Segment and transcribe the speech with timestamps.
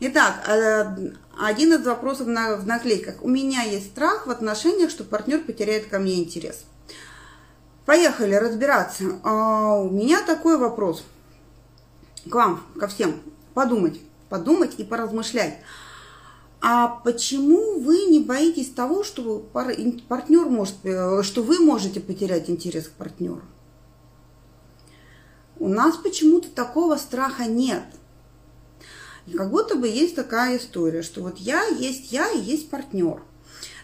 [0.00, 3.16] Итак, э, один из вопросов на, в наклейках.
[3.22, 6.64] У меня есть страх в отношениях, что партнер потеряет ко мне интерес.
[7.84, 9.18] Поехали разбираться.
[9.24, 11.02] А у меня такой вопрос
[12.30, 13.20] к вам, ко всем.
[13.54, 15.58] Подумать, подумать и поразмышлять.
[16.60, 22.86] А почему вы не боитесь того, что партнер может, э, что вы можете потерять интерес
[22.86, 23.42] к партнеру?
[25.58, 27.82] У нас почему-то такого страха нет.
[29.28, 33.22] И как будто бы есть такая история, что вот я есть я и есть партнер.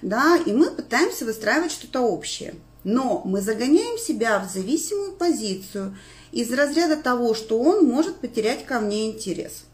[0.01, 2.55] Да, и мы пытаемся выстраивать что-то общее.
[2.83, 5.97] Но мы загоняем себя в зависимую позицию
[6.33, 9.65] из разряда того, что он может потерять ко мне интерес.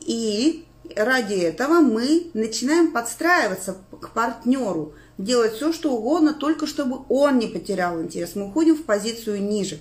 [0.00, 0.64] И
[0.96, 7.46] ради этого мы начинаем подстраиваться к партнеру, делать все, что угодно, только чтобы он не
[7.46, 8.34] потерял интерес.
[8.34, 9.80] Мы уходим в позицию ниже.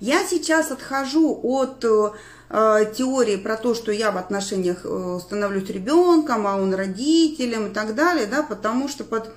[0.00, 6.46] Я сейчас отхожу от э, теории про то, что я в отношениях э, становлюсь ребенком,
[6.46, 9.34] а он родителем и так далее, да, потому что под,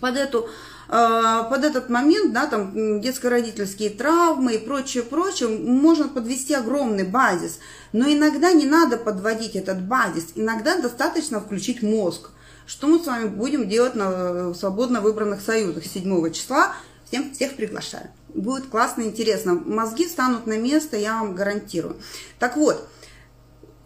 [0.00, 0.48] под эту
[0.88, 7.58] э, под этот момент, да, там детско-родительские травмы и прочее, прочее, можно подвести огромный базис.
[7.92, 12.30] Но иногда не надо подводить этот базис, иногда достаточно включить мозг.
[12.64, 16.74] Что мы с вами будем делать на свободно выбранных союзах 7 числа?
[17.08, 18.10] Всем, всех приглашаю.
[18.34, 19.54] Будет классно, интересно.
[19.54, 21.96] Мозги станут на место, я вам гарантирую.
[22.38, 22.86] Так вот,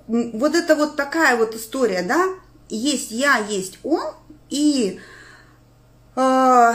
[0.08, 2.26] вот это вот такая вот история, да?
[2.68, 4.02] Есть я, есть он,
[4.50, 4.98] и
[6.16, 6.20] э,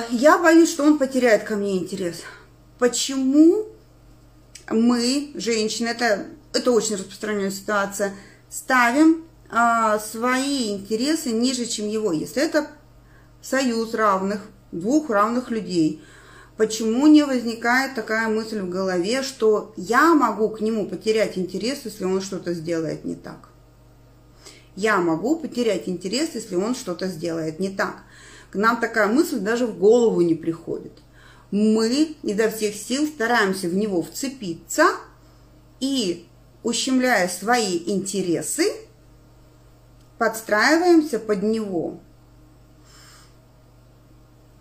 [0.09, 2.21] я боюсь, что он потеряет ко мне интерес.
[2.79, 3.65] Почему
[4.69, 8.13] мы, женщины, это, это очень распространенная ситуация,
[8.49, 12.67] ставим э, свои интересы ниже, чем его, если это
[13.41, 16.01] союз равных, двух равных людей–
[16.57, 22.03] Почему не возникает такая мысль в голове, что я могу к нему потерять интерес, если
[22.03, 23.49] он что-то сделает не так?
[24.75, 27.97] Я могу потерять интерес, если он что-то сделает не так.
[28.49, 30.93] К нам такая мысль даже в голову не приходит.
[31.51, 34.87] Мы изо всех сил стараемся в него вцепиться
[35.79, 36.25] и,
[36.63, 38.71] ущемляя свои интересы,
[40.17, 41.99] подстраиваемся под него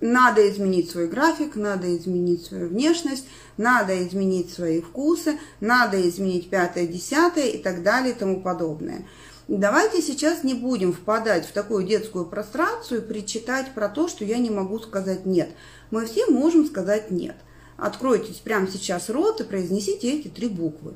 [0.06, 6.86] надо изменить свой график, надо изменить свою внешность, надо изменить свои вкусы, надо изменить пятое,
[6.86, 9.06] десятое и так далее и тому подобное.
[9.48, 14.50] Давайте сейчас не будем впадать в такую детскую прострацию, причитать про то, что я не
[14.50, 15.50] могу сказать «нет».
[15.90, 17.36] Мы все можем сказать «нет».
[17.76, 20.94] Откройте прямо сейчас рот и произнесите эти три буквы.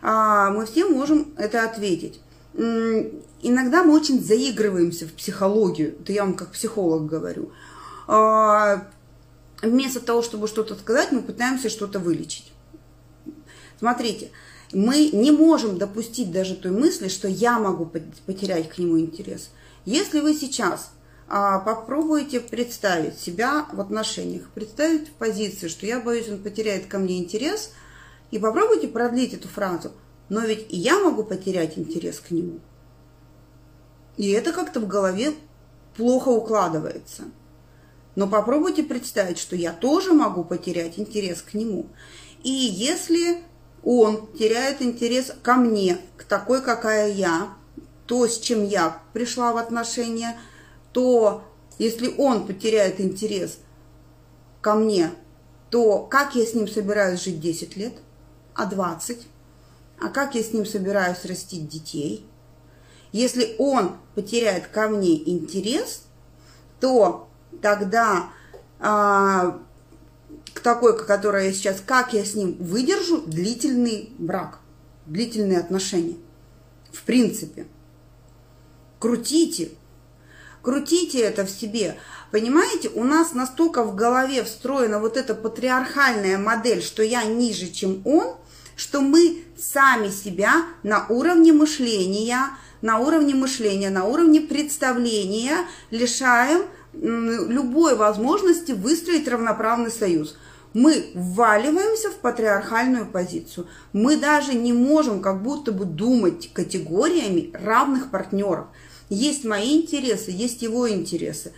[0.00, 2.20] А мы все можем это ответить.
[2.54, 7.50] Иногда мы очень заигрываемся в психологию, это я вам как психолог говорю–
[8.06, 12.52] вместо того, чтобы что-то сказать, мы пытаемся что-то вылечить.
[13.78, 14.30] Смотрите,
[14.72, 17.86] мы не можем допустить даже той мысли, что я могу
[18.26, 19.50] потерять к нему интерес.
[19.84, 20.90] Если вы сейчас
[21.28, 26.98] а, попробуете представить себя в отношениях, представить в позиции, что я боюсь, он потеряет ко
[26.98, 27.72] мне интерес,
[28.30, 29.92] и попробуйте продлить эту фразу.
[30.28, 32.60] Но ведь и я могу потерять интерес к нему.
[34.16, 35.34] И это как-то в голове
[35.96, 37.24] плохо укладывается.
[38.14, 41.86] Но попробуйте представить, что я тоже могу потерять интерес к нему.
[42.42, 43.42] И если
[43.82, 47.54] он теряет интерес ко мне, к такой, какая я,
[48.06, 50.38] то, с чем я пришла в отношения,
[50.92, 51.42] то
[51.78, 53.58] если он потеряет интерес
[54.60, 55.10] ко мне,
[55.70, 57.94] то как я с ним собираюсь жить 10 лет,
[58.54, 59.26] а 20?
[60.00, 62.26] А как я с ним собираюсь растить детей?
[63.12, 66.02] Если он потеряет ко мне интерес,
[66.80, 67.28] то
[67.62, 68.30] тогда
[68.78, 69.60] а,
[70.52, 74.58] к такой, которая сейчас, как я с ним выдержу длительный брак,
[75.06, 76.16] длительные отношения.
[76.92, 77.66] В принципе.
[78.98, 79.72] Крутите.
[80.62, 81.96] Крутите это в себе.
[82.30, 88.00] Понимаете, у нас настолько в голове встроена вот эта патриархальная модель, что я ниже, чем
[88.06, 88.36] он,
[88.76, 92.50] что мы сами себя на уровне мышления,
[92.80, 96.62] на уровне мышления, на уровне представления лишаем
[97.00, 100.36] любой возможности выстроить равноправный союз.
[100.72, 103.68] Мы вваливаемся в патриархальную позицию.
[103.92, 108.66] Мы даже не можем как будто бы думать категориями равных партнеров.
[109.08, 111.52] Есть мои интересы, есть его интересы.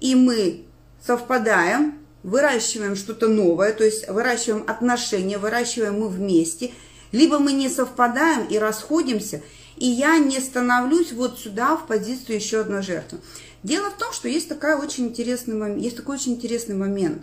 [0.00, 0.64] И мы
[1.04, 6.70] совпадаем, выращиваем что-то новое, то есть выращиваем отношения, выращиваем мы вместе.
[7.10, 9.42] Либо мы не совпадаем и расходимся,
[9.76, 13.18] и я не становлюсь вот сюда в позицию еще одной жертвы.
[13.62, 17.22] Дело в том, что есть, такая очень интересный, есть такой очень интересный момент.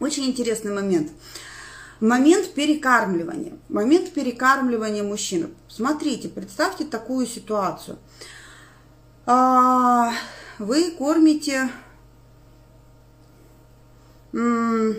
[0.00, 1.12] Очень интересный момент.
[2.00, 3.52] Момент перекармливания.
[3.68, 5.50] Момент перекармливания мужчины.
[5.68, 7.98] Смотрите, представьте такую ситуацию.
[9.26, 10.12] А,
[10.58, 11.70] вы кормите...
[14.32, 14.96] Ну,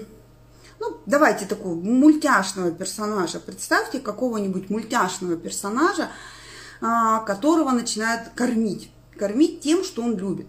[1.06, 3.40] давайте такого мультяшного персонажа.
[3.40, 6.10] Представьте какого-нибудь мультяшного персонажа,
[6.80, 8.92] а, которого начинает кормить.
[9.18, 10.48] Кормить тем, что он любит.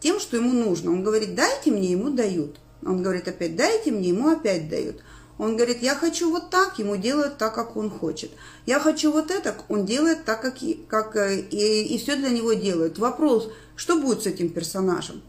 [0.00, 0.92] Тем, что ему нужно.
[0.92, 2.56] Он говорит, дайте мне, ему дают.
[2.84, 5.02] Он говорит опять, дайте мне, ему опять дают.
[5.38, 8.30] Он говорит, я хочу вот так, ему делают так, как он хочет.
[8.64, 12.30] Я хочу вот это, он делает так, как, и, как э, и, и все для
[12.30, 12.98] него делают.
[12.98, 15.22] Вопрос, что будет с этим персонажем?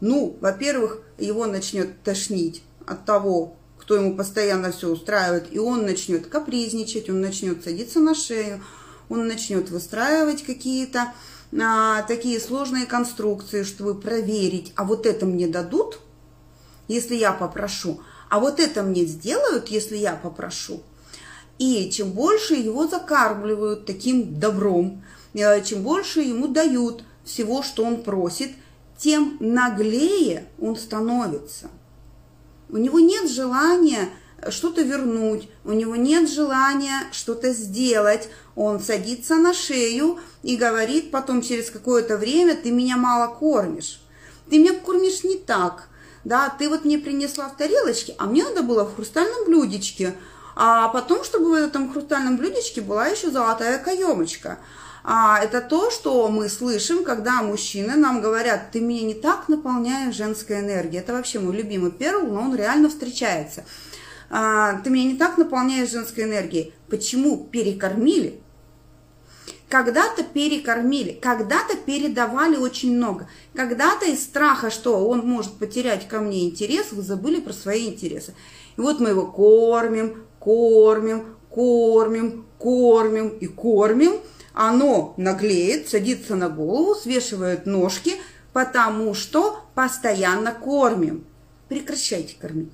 [0.00, 6.26] Ну, во-первых, его начнет тошнить от того, кто ему постоянно все устраивает, и он начнет
[6.26, 8.62] капризничать, он начнет садиться на шею,
[9.10, 11.12] он начнет выстраивать какие-то
[11.60, 15.98] а, такие сложные конструкции, чтобы проверить, а вот это мне дадут,
[16.88, 20.82] если я попрошу, а вот это мне сделают, если я попрошу.
[21.58, 25.04] И чем больше его закармливают таким добром,
[25.34, 28.52] э, чем больше ему дают всего, что он просит,
[28.96, 31.68] тем наглее он становится.
[32.68, 34.08] У него нет желания
[34.48, 38.28] что-то вернуть, у него нет желания что-то сделать.
[38.56, 44.00] Он садится на шею и говорит потом через какое-то время, ты меня мало кормишь.
[44.48, 45.88] Ты меня кормишь не так,
[46.24, 50.14] да, ты вот мне принесла в тарелочке, а мне надо было в хрустальном блюдечке,
[50.56, 54.58] а потом, чтобы в этом хрустальном блюдечке была еще золотая каемочка.
[55.02, 60.14] А, это то, что мы слышим, когда мужчины нам говорят, ты меня не так наполняешь
[60.14, 61.00] женской энергией.
[61.00, 63.64] Это вообще мой любимый перл, но он реально встречается.
[64.30, 66.72] А, ты меня не так наполняешь женской энергией.
[66.88, 67.48] Почему?
[67.50, 68.40] Перекормили.
[69.68, 73.28] Когда-то перекормили, когда-то передавали очень много.
[73.54, 78.34] Когда-то из страха, что он может потерять ко мне интерес, вы забыли про свои интересы.
[78.76, 84.14] И вот мы его кормим, кормим, кормим, кормим и кормим.
[84.54, 88.16] Оно наглеет, садится на голову, свешивает ножки,
[88.52, 91.24] потому что постоянно кормим.
[91.68, 92.72] Прекращайте кормить.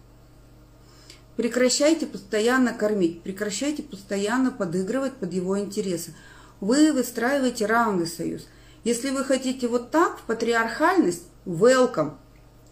[1.36, 6.14] Прекращайте постоянно кормить, прекращайте постоянно подыгрывать под его интересы
[6.60, 8.46] вы выстраиваете равный союз.
[8.84, 12.14] Если вы хотите вот так, в патриархальность, welcome.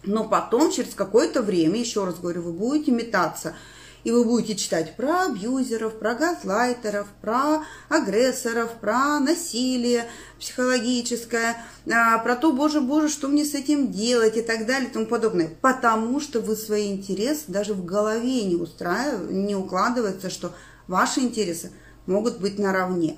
[0.03, 3.55] Но потом, через какое-то время, еще раз говорю, вы будете метаться.
[4.05, 10.05] И вы будете читать про абьюзеров, про газлайтеров, про агрессоров, про насилие
[10.39, 11.57] психологическое,
[11.91, 15.07] а, про то, боже, боже, что мне с этим делать и так далее и тому
[15.07, 15.49] подобное.
[15.59, 20.53] Потому что вы свои интересы даже в голове не устраиваете, не укладывается, что
[20.85, 21.71] ваши интересы
[22.05, 23.17] могут быть наравне.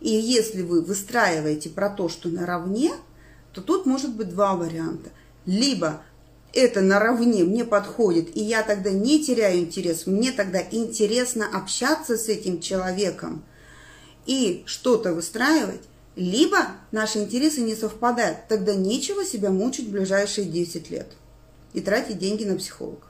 [0.00, 2.92] И если вы выстраиваете про то, что наравне,
[3.52, 5.10] то тут может быть два варианта.
[5.44, 6.02] Либо
[6.52, 12.28] это наравне мне подходит, и я тогда не теряю интерес, мне тогда интересно общаться с
[12.28, 13.44] этим человеком
[14.26, 15.80] и что-то выстраивать,
[16.14, 16.58] либо
[16.90, 21.12] наши интересы не совпадают, тогда нечего себя мучить в ближайшие 10 лет
[21.72, 23.08] и тратить деньги на психологов.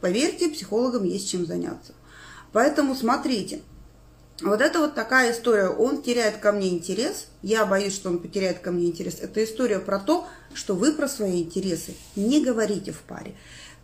[0.00, 1.92] Поверьте, психологам есть чем заняться.
[2.52, 3.60] Поэтому смотрите–
[4.42, 5.68] вот это вот такая история.
[5.68, 7.28] Он теряет ко мне интерес.
[7.42, 9.18] Я боюсь, что он потеряет ко мне интерес.
[9.20, 13.34] Это история про то, что вы про свои интересы не говорите в паре.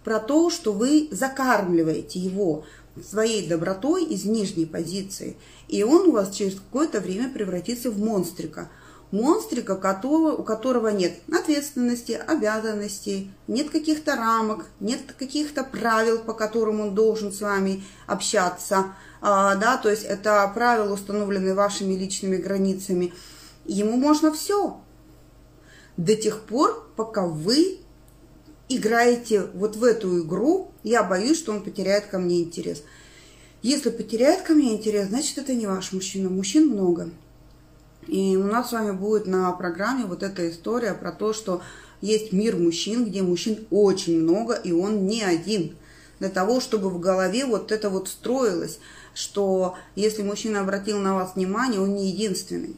[0.02, 2.64] Про то, что вы закармливаете его
[3.02, 5.36] своей добротой из нижней позиции.
[5.68, 8.70] И он у вас через какое-то время превратится в монстрика.
[9.10, 16.80] Монстрика, которого, у которого нет ответственности, обязанностей, нет каких-то рамок, нет каких-то правил, по которым
[16.80, 23.12] он должен с вами общаться– а, да, то есть это правила, установленные вашими личными границами,
[23.66, 24.80] ему можно все
[25.96, 27.80] до тех пор, пока вы
[28.68, 32.82] играете вот в эту игру, я боюсь, что он потеряет ко мне интерес.
[33.62, 36.30] Если потеряет ко мне интерес, значит, это не ваш мужчина.
[36.30, 37.10] Мужчин много.
[38.06, 41.62] И у нас с вами будет на программе вот эта история про то, что
[42.00, 45.76] есть мир мужчин, где мужчин очень много, и он не один.
[46.18, 48.78] Для того, чтобы в голове вот это вот строилось
[49.14, 52.76] что если мужчина обратил на вас внимание, он не единственный.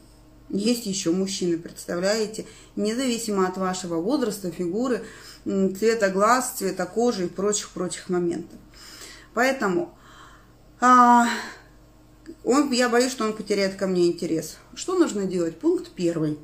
[0.48, 5.02] Есть еще мужчины, представляете, независимо от вашего возраста, фигуры,
[5.44, 8.58] цвета глаз, цвета кожи и прочих-прочих моментов.
[9.34, 9.96] Поэтому
[10.80, 11.26] а,
[12.44, 14.56] он, я боюсь, что он потеряет ко мне интерес.
[14.74, 15.58] Что нужно делать?
[15.58, 16.38] Пункт первый.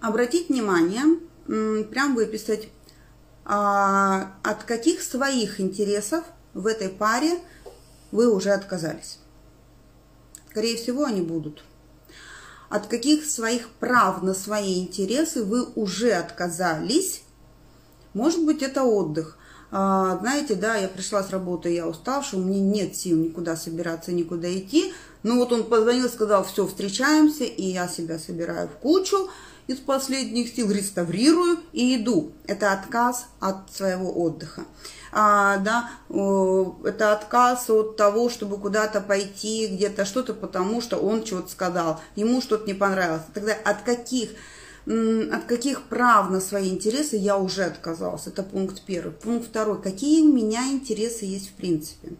[0.00, 2.68] Обратить внимание, прям выписать,
[3.44, 7.38] а, от каких своих интересов в этой паре
[8.10, 9.18] вы уже отказались.
[10.50, 11.64] Скорее всего, они будут.
[12.68, 17.22] От каких своих прав на свои интересы вы уже отказались?
[18.14, 19.38] Может быть, это отдых.
[19.74, 24.12] А, знаете, да, я пришла с работы, я уставшая, у меня нет сил никуда собираться,
[24.12, 24.92] никуда идти.
[25.22, 29.30] Ну вот он позвонил, сказал, все, встречаемся, и я себя собираю в кучу
[29.66, 32.32] из последних сил, реставрирую и иду.
[32.46, 34.64] Это отказ от своего отдыха.
[35.10, 41.50] А, да, это отказ от того, чтобы куда-то пойти, где-то что-то, потому что он что-то
[41.50, 43.22] сказал, ему что-то не понравилось.
[43.32, 44.30] Тогда от каких
[44.86, 48.30] от каких прав на свои интересы я уже отказался.
[48.30, 49.12] Это пункт первый.
[49.12, 49.80] Пункт второй.
[49.80, 52.16] Какие у меня интересы есть в принципе?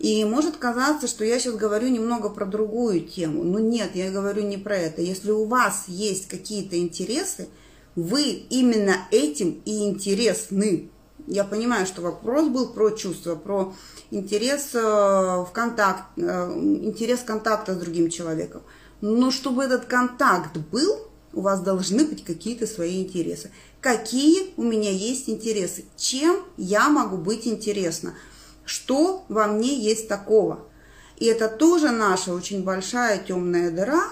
[0.00, 3.44] И может казаться, что я сейчас говорю немного про другую тему.
[3.44, 5.02] Но нет, я говорю не про это.
[5.02, 7.48] Если у вас есть какие-то интересы,
[7.94, 10.88] вы именно этим и интересны.
[11.26, 13.74] Я понимаю, что вопрос был про чувства, про
[14.10, 18.62] интерес э, в контакт, э, интерес контакта с другим человеком.
[19.00, 23.50] Но чтобы этот контакт был, у вас должны быть какие-то свои интересы.
[23.80, 25.84] Какие у меня есть интересы?
[25.96, 28.14] Чем я могу быть интересна?
[28.64, 30.66] Что во мне есть такого?
[31.18, 34.02] И это тоже наша очень большая темная дыра.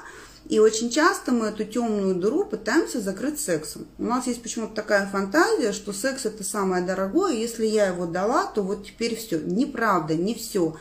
[0.49, 3.87] И очень часто мы эту темную дыру пытаемся закрыть сексом.
[3.99, 8.47] У нас есть почему-то такая фантазия, что секс это самое дорогое, если я его дала,
[8.47, 9.38] то вот теперь все.
[9.40, 10.76] Неправда, не все.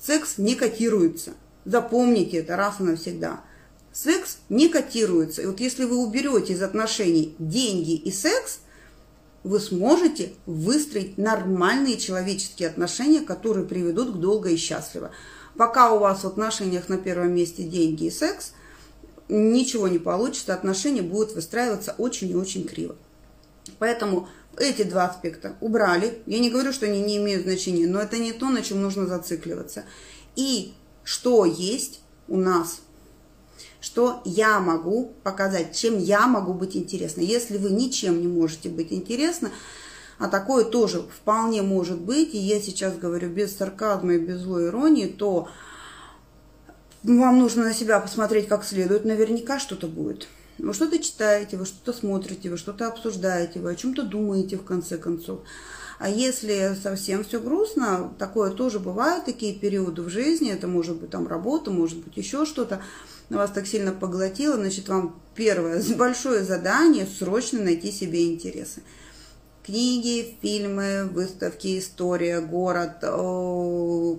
[0.00, 1.34] Секс не котируется.
[1.64, 3.40] Запомните это раз и навсегда.
[3.92, 5.42] Секс не котируется.
[5.42, 8.60] И вот если вы уберете из отношений деньги и секс,
[9.44, 15.10] вы сможете выстроить нормальные человеческие отношения, которые приведут к долго и счастливо.
[15.56, 18.52] Пока у вас в отношениях на первом месте деньги и секс,
[19.28, 22.96] ничего не получится, отношения будут выстраиваться очень и очень криво.
[23.78, 24.28] Поэтому
[24.58, 26.22] эти два аспекта убрали.
[26.26, 29.06] Я не говорю, что они не имеют значения, но это не то, на чем нужно
[29.06, 29.84] зацикливаться.
[30.36, 32.80] И что есть у нас,
[33.80, 37.20] что я могу показать, чем я могу быть интересна.
[37.20, 39.50] Если вы ничем не можете быть интересны,
[40.18, 44.68] а такое тоже вполне может быть, и я сейчас говорю без сарказма и без злой
[44.68, 45.48] иронии, то
[47.02, 50.28] вам нужно на себя посмотреть как следует, наверняка что-то будет.
[50.56, 54.96] Вы что-то читаете, вы что-то смотрите, вы что-то обсуждаете, вы о чем-то думаете в конце
[54.96, 55.40] концов.
[55.98, 61.10] А если совсем все грустно, такое тоже бывает, такие периоды в жизни, это может быть
[61.10, 62.82] там работа, может быть еще что-то,
[63.30, 68.82] вас так сильно поглотило, значит, вам первое большое задание срочно найти себе интересы.
[69.64, 72.98] Книги, фильмы, выставки, история, город,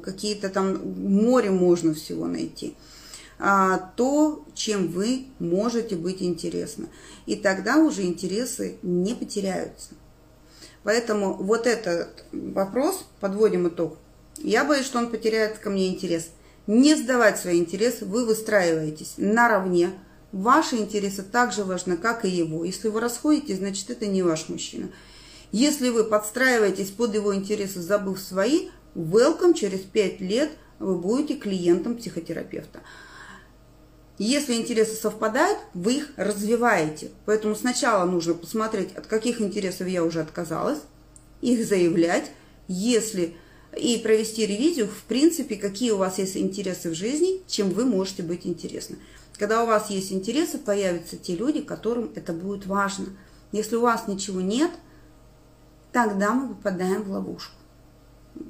[0.02, 2.76] какие-то там, море можно всего найти
[3.38, 6.88] а, то, чем вы можете быть интересны.
[7.26, 9.90] И тогда уже интересы не потеряются.
[10.86, 13.98] Поэтому вот этот вопрос, подводим итог.
[14.38, 16.30] Я боюсь, что он потеряет ко мне интерес.
[16.68, 19.90] Не сдавать свои интересы, вы выстраиваетесь наравне.
[20.32, 22.64] Ваши интересы так же важны, как и его.
[22.64, 24.90] Если вы расходитесь, значит, это не ваш мужчина.
[25.52, 31.98] Если вы подстраиваетесь под его интересы, забыв свои, welcome, через 5 лет вы будете клиентом
[31.98, 32.82] психотерапевта.
[34.18, 37.12] Если интересы совпадают, вы их развиваете.
[37.26, 40.80] Поэтому сначала нужно посмотреть, от каких интересов я уже отказалась,
[41.42, 42.32] их заявлять,
[42.68, 43.36] если
[43.78, 48.24] и провести ревизию, в принципе, какие у вас есть интересы в жизни, чем вы можете
[48.24, 48.98] быть интересны.
[49.38, 53.08] Когда у вас есть интересы, появятся те люди, которым это будет важно.
[53.52, 54.72] Если у вас ничего нет,
[55.92, 57.54] тогда мы попадаем в ловушку.